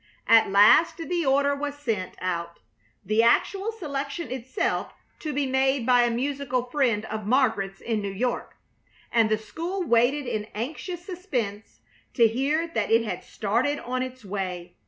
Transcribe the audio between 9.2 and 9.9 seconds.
the school